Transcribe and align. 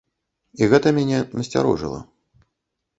І 0.61 0.69
гэта 0.71 0.95
мяне 0.97 1.19
насцярожыла. 1.37 1.99